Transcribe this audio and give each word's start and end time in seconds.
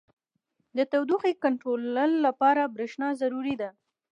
•د 0.77 0.79
تودوخې 0.91 1.31
کنټرول 1.43 2.11
لپاره 2.27 2.71
برېښنا 2.75 3.09
ضروري 3.21 3.55
ده. 3.61 3.69